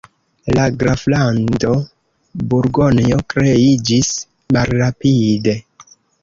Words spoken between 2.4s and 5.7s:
Burgonjo kreiĝis malrapide.